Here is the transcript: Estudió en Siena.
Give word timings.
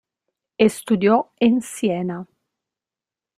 Estudió 0.57 1.29
en 1.39 1.61
Siena. 1.61 2.25